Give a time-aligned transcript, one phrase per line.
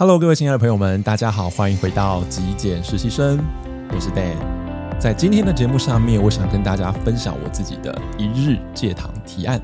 [0.00, 3.38] Hello，各位亲爱的朋友们，大家好，欢迎回到极简实习生，
[3.94, 4.34] 我是 Dan。
[4.98, 9.60] 在今天的节目上面，我想跟大家分享我自己的一日戒糖提案。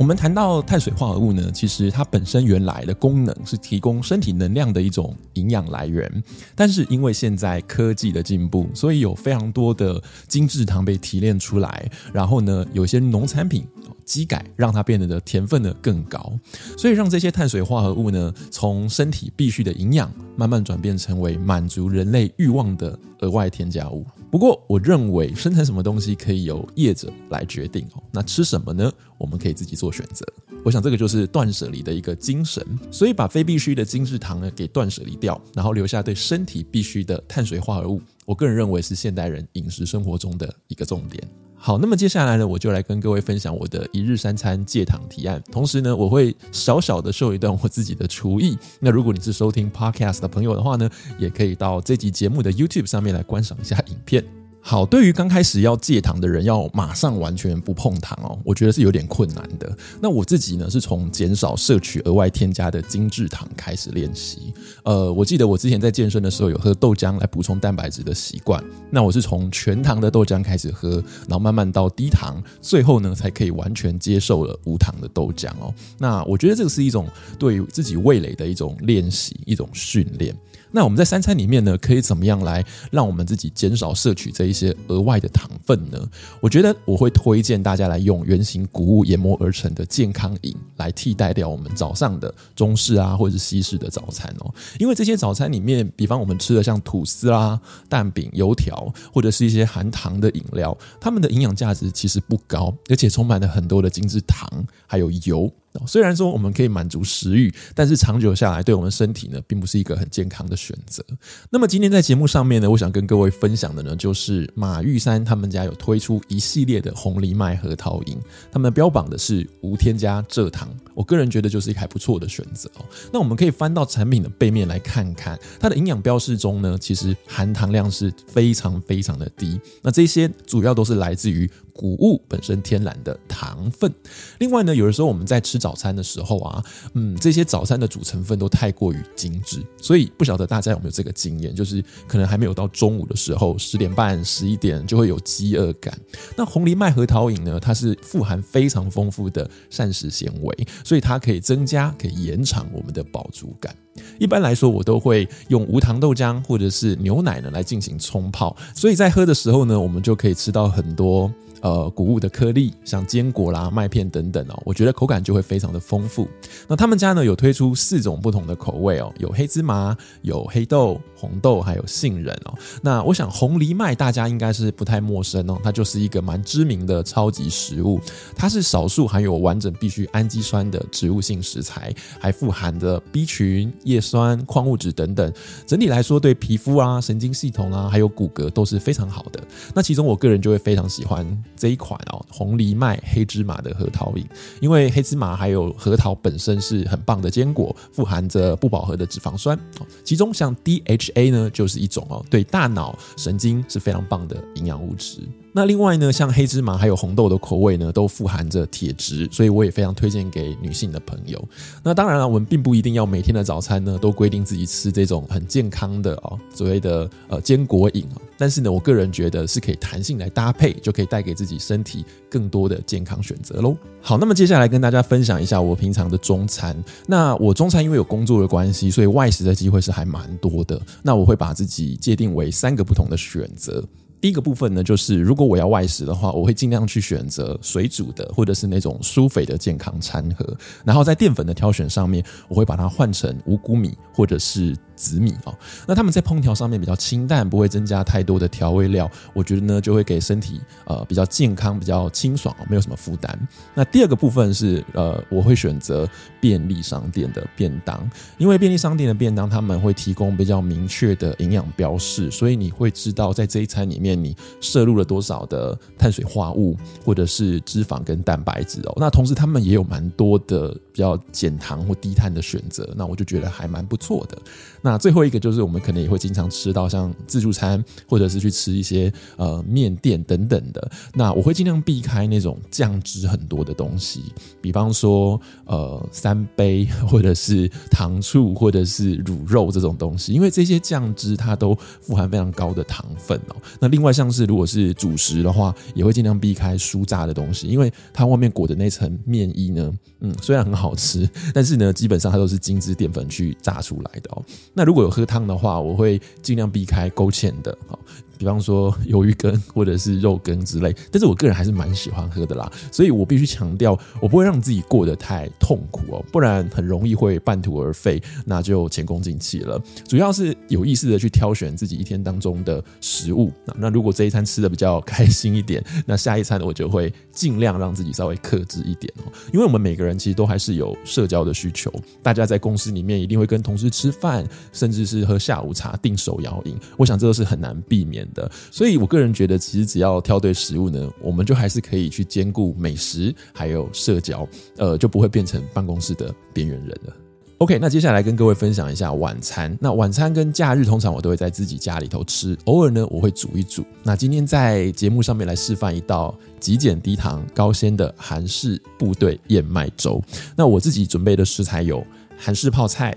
[0.00, 6.10] 我们谈到碳水化合物呢，其实它本身原来的功能是提供身体能量的一种营养来源，
[6.56, 13.66] 但是因为现在科技的进步，所以有非常多的精制糖被提炼出来，然后呢，有些农产品。
[14.06, 16.36] 基改让它变得的甜分呢更高，
[16.76, 24.04] 所以让这些碳水化合物呢从身体必需的营养慢慢转变成为满足人类欲望的额外添加物。
[24.30, 28.02] 不过，我认为生产什么东西可以由业者来决定哦。
[28.12, 28.90] 那吃什么呢？
[29.18, 30.24] 我们可以自己做选择。
[30.64, 32.64] 我想这个就是断舍离的一个精神。
[32.92, 38.00] 所以把非必需的精制糖呢给断舍离掉，然后留下对身体必需的碳水化合物。
[38.24, 41.28] 我个人认为是现代人饮食生活中的一个重点。
[41.62, 45.42] 好，那么接下来呢，我就来跟各位分享我的一日三餐戒糖提案。
[45.52, 48.56] 同时呢，我会小小的秀一段我自己的厨艺。
[48.80, 50.88] 那如果你是收听 Podcast 的朋友的话呢，
[51.18, 54.39] 也可以到这集节目的 YouTube 上面来观赏一下影片。
[54.62, 59.76] 好，对于刚开始要戒糖的人，要马上完全不碰糖哦，我觉得是有点困难的。
[60.00, 64.52] 那我自己呢，是从减少摄取额外添加的精制糖开始练习。
[64.84, 68.62] 呃，我记得我之前在健身的时候有喝豆浆来补充蛋白质的习惯。
[68.90, 75.74] 那我是从全糖的豆浆开始喝，然后慢慢到低糖，最后呢才可以完全接受了无糖的豆浆哦。
[75.98, 77.08] 那我觉得这个是一种
[77.38, 80.36] 对于自己味蕾的一种练习，一种训练。
[80.72, 85.98] 那我们在三餐里面呢，可以怎么样来让我们自己减少摄取这一些额外的糖分呢？
[86.40, 94.54] 我觉得我会推荐大家来用圆形谷物研磨而成的健康饮来替代掉我们早上的中式啊或者是西式的早餐哦。
[94.78, 104.48] 因为这些早餐里面，比方我们吃的像吐司啦、蛋饼、油条，或者是一些含糖的饮料，它们的营养价值其实不高，而且充满了很多的精制糖
[104.86, 105.50] 还有油。
[105.86, 111.04] 虽然说我们可以满足食欲，但是长久下来对我们身体呢，并不是一个很健康的选择。
[111.50, 118.18] 那么今天在节目上面呢，我想跟各位分享的呢，就是马玉山他们家有推出一系列的红藜麦核桃饮，
[118.50, 122.84] 他们标榜的是无添加蔗糖，我个人觉得就是一个还不错的选择哦。
[123.12, 129.60] 那我们可以翻到产品的背面来看看，它的营养标示中呢，其实含糖量是非常非常的低。
[129.82, 133.92] 那这些主要都是来自于谷物本身天然的糖分。
[134.38, 136.64] 另外呢，有的时候我们在吃早餐的时候啊，
[136.94, 145.96] 嗯，这些早餐的主成分都太过于精致，所以不晓得大家有没有这个经验，就是可能还没有到中午的时候，十点半、十一点就会有饥饿感。
[146.36, 153.74] 那红藜麦核桃饮呢，它是富含非常丰富的膳食纤维，所以它可以增加、可以延长我们的饱足感。
[154.18, 161.30] 一般来说，我都会用无糖豆浆或者是牛奶呢来进行冲泡，所以在喝的时候呢，我们就可以吃到很多。
[161.62, 166.28] 呃，谷物的颗粒，像坚果啦、麦片等等哦，我觉得口感就会非常的丰富。
[166.68, 172.54] 那他们家呢有推出四种不同的口味哦，有黑芝麻、有黑豆、红豆，还有杏仁哦。
[172.80, 178.00] 那我想红藜麦大家应该是不太陌生哦，它就是一个蛮知名的超级食物。
[178.36, 185.32] 它是少数含有完整必需氨基酸的植物性食材，还富含的 B 群、叶酸、矿物质等等。
[185.66, 189.40] 整体来说，对皮肤啊、神经系统啊，还有骨骼都是非常好的。
[189.74, 191.26] 那其中我个人就会非常喜欢。
[191.56, 194.24] 这一款哦，红藜麦黑芝麻的核桃饮，
[194.60, 199.58] 因为黑芝麻还有核桃本身是很棒的坚果，富含着不饱和的脂肪酸，
[200.04, 205.26] 其中像 DHA 呢就是一种哦，对大脑神经是非常棒的营养物质。
[205.52, 211.42] 那另外呢，像黑芝麻还有红豆的口味呢，都富含着铁质，所以我也非常推荐给女性的朋友。
[211.82, 218.06] 那当然了，我们并不一定要每天的早餐呢都规定自己吃这种很健康的哦，所谓的呃坚果饮。
[218.38, 223.76] 但是呢，我个人觉得是可以弹性来搭配，就可以带给自己身体更多的健康选择喽。
[224.00, 226.74] 好，那么接下来跟大家分享一下我平常的中餐。
[227.06, 230.80] 那我中餐因为有工作的关系，所以外食的机会是还蛮多的。
[231.02, 233.84] 那我会把自己界定为三个不同的选择。
[234.20, 240.56] 第一个部分呢，就是如果我要外食的话，我会尽量去选择水煮的，或者是那种舒肥的健康餐盒。
[240.84, 245.54] 然后在淀粉的挑选上面，我会把它换成五谷米或者是紫米哦。
[245.86, 253.48] 那他们在烹调上面比较清淡，不会增加太多的调味料，我觉得呢就会给身体呃比较健康、比较清爽，没有什么负担。
[253.74, 256.06] 那第二个部分是呃，我会选择
[256.38, 258.06] 便利商店的便当，
[258.36, 264.09] 因为便利商店的便当他们会提供比较明确的营养标示，所以你会知道在这一餐里面。
[264.14, 268.94] 你摄入了多少的碳水化物，或者是脂肪跟蛋白质哦？
[268.96, 274.38] 那同时他们也有蛮多的比较减糖或低碳的选择，那我就觉得还蛮不错的。
[274.82, 280.90] 那最后一个就是我们可能也会经常吃到像自助餐，或者是去吃一些呃面店等等的。
[281.14, 284.22] 那我会尽量避开那种酱汁很多的东西，
[284.60, 293.56] 比方说呃三杯 或者是糖醋或者是卤肉这种东西，因为这些酱汁它都富含非常高的糖分哦。
[293.78, 304.42] 那另另外像是如果是主食的话，也会尽量避开酥炸的东西，因为它外面裹的那层面衣呢，嗯，虽然很好吃，但是呢，基本上它都是精制淀粉去炸出来的哦。
[304.72, 307.98] 那如果有喝汤的话，我会尽量避开勾芡的，好
[308.40, 319.78] 比方说鱿鱼羹或者是肉羹之类，但是我个人还是蛮喜欢喝的啦，所以我必须强调，我不会让自己过得太痛苦哦，不然很容易会半途而废，那就前功尽弃了。
[320.08, 331.92] 主要是有意识的去挑选自己一天当中的食物，那如果这一餐吃的比较开心一点，那下一餐我就会尽量让自己稍微克制一点哦，因为我们每个人其实都还是有社交的需求，
[332.22, 338.50] 大家在公司里面一定会跟同事吃饭，甚至是喝下午茶、订手摇饮，我想这都是很难避免的。
[338.70, 344.46] 所以我个人觉得，其实只要挑对食物呢，我们就还是可以去兼顾美食还有社交，
[344.76, 347.12] 呃，就不会变成办公室的边缘人了。
[347.58, 349.76] OK，那接下来跟各位分享一下晚餐。
[349.78, 353.84] 那晚餐跟假日通常我都会在自己家里头吃，偶尔呢我会煮一煮。
[354.02, 360.22] 那今天在节目上面来示范一道极简低糖高纤的韩式部队燕麦粥。
[360.56, 362.02] 那我自己准备的食材有
[362.38, 363.14] 韩式泡菜、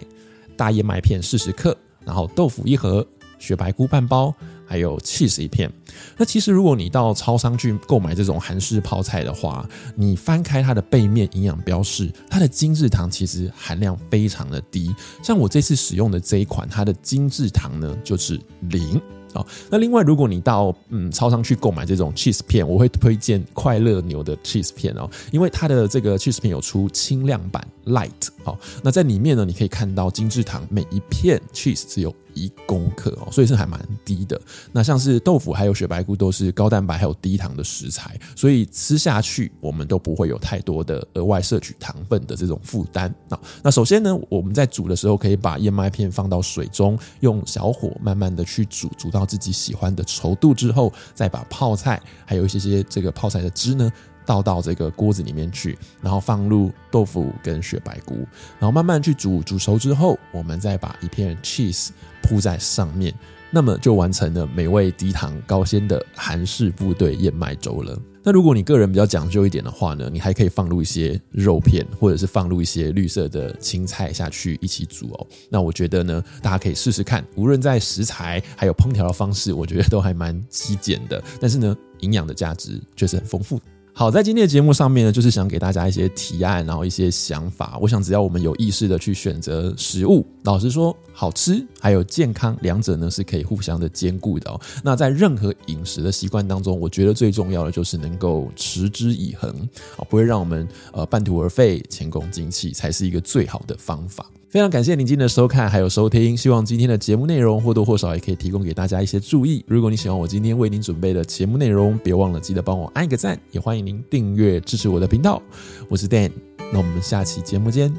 [0.58, 1.74] 大燕麦片四十克，
[2.04, 3.08] 然后豆腐一盒、
[3.40, 4.36] 雪白菇半包。
[4.66, 5.72] 还有 cheese 一片。
[6.18, 14.94] 那其实如果你到超商去购买这种韩式泡菜的话，你翻开它的背面营养标示，它的精制糖其实含量非常的低。
[15.22, 19.02] 像我这次使用的这一款，它的精制糖呢就是零。
[19.34, 28.12] 好，那另外如果你到嗯超商去购买这种 cheese 片，我会推荐快乐牛的 cheese 片哦，因为它的这个 cheese 片有出轻量版 light。
[28.44, 34.40] 好，那在里面呢，你可以看到精制糖每一片 cheese 只有一公克哦，所以是还蛮低的。
[34.72, 43.14] 那像是豆腐还有雪白菇都是高蛋白还有低糖的食材，所以吃下去我们都不会有太多的额外摄取糖分的这种负担。
[43.30, 53.92] 那那首先呢，我们在煮的时候可以把燕麦片放到水中，用小火慢慢的去煮，煮到自己喜欢的稠度之后，再把泡菜还有一些些这个泡菜的汁呢。
[54.26, 58.16] 倒到这个锅子里面去，然后放入豆腐跟雪白菇，
[58.60, 61.90] 然后慢慢去煮，煮熟之后，我们再把一片 cheese
[62.22, 63.14] 铺在上面，
[63.52, 68.00] 那么就完成了美味低糖高纤的韩式部队燕麦粥了。
[68.26, 75.28] 那如果你个人比较讲究一点的话呢，你还可以放入一些肉片，或者是放入一些绿色的青菜下去一起煮哦。
[75.50, 83.60] 那我觉得呢，大家可以试试看，无论在食材还有烹调的方式，我觉得都还蛮极简的，但是呢，营养的价值确实很丰富。
[83.96, 87.78] 好，在今天的节目上面呢，就是想给大家一些提案，然后一些想法。
[87.80, 94.60] 我想，只要我们有意识的去选择食物，老实说，好吃还有健康，两者呢是可以互相的兼顾的哦。
[94.84, 99.48] 那在任何饮食的习惯当中，我觉得最重要的就是能够持之以恒，
[99.96, 104.26] 啊，不会让我们呃半途而废、前功尽弃，才是一个最好的方法。
[104.54, 109.66] 非常感谢您今天的收看还有收听，希望今天的节目内容或多或少也可以提供给大家一些注意。
[109.68, 115.42] 如果你喜欢我今天为您准备的节目内容，别忘了记得帮我按一个赞，也欢迎您订阅支持我的频道。
[115.90, 116.30] 我是 Dan，
[116.72, 117.92] 那我们下期节目见，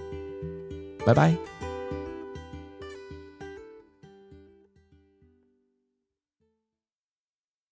[1.05, 1.54] 拜拜。